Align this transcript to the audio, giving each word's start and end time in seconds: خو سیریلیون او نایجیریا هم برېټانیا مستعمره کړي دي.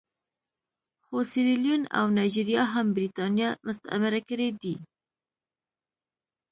خو 1.05 1.17
سیریلیون 1.31 1.83
او 1.97 2.05
نایجیریا 2.15 2.63
هم 2.73 2.85
برېټانیا 2.95 3.49
مستعمره 3.67 4.21
کړي 4.29 4.49
دي. 4.61 4.75